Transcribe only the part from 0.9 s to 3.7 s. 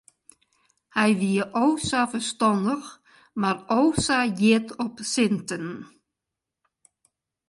Hy wie o sa ferstannich mar